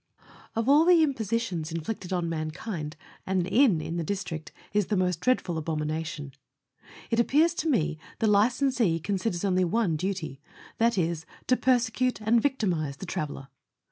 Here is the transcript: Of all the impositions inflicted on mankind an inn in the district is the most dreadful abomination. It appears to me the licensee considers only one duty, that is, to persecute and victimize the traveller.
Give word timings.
Of 0.55 0.67
all 0.67 0.83
the 0.83 1.03
impositions 1.03 1.71
inflicted 1.71 2.11
on 2.11 2.27
mankind 2.27 2.95
an 3.27 3.45
inn 3.45 3.81
in 3.81 3.97
the 3.97 4.03
district 4.03 4.51
is 4.73 4.87
the 4.87 4.97
most 4.97 5.19
dreadful 5.21 5.59
abomination. 5.59 6.33
It 7.11 7.19
appears 7.19 7.53
to 7.59 7.69
me 7.69 7.99
the 8.17 8.25
licensee 8.25 8.99
considers 8.99 9.45
only 9.45 9.63
one 9.63 9.97
duty, 9.97 10.41
that 10.79 10.97
is, 10.97 11.27
to 11.45 11.55
persecute 11.55 12.19
and 12.19 12.41
victimize 12.41 12.97
the 12.97 13.05
traveller. 13.05 13.49